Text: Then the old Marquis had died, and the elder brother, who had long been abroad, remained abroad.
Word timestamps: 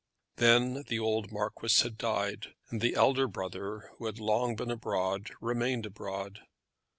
Then 0.37 0.81
the 0.87 0.97
old 0.97 1.31
Marquis 1.31 1.83
had 1.83 1.95
died, 1.95 2.55
and 2.71 2.81
the 2.81 2.95
elder 2.95 3.27
brother, 3.27 3.91
who 3.99 4.07
had 4.07 4.17
long 4.19 4.55
been 4.55 4.71
abroad, 4.71 5.29
remained 5.39 5.85
abroad. 5.85 6.39